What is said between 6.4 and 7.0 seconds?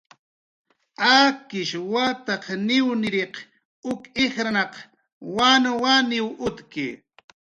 utki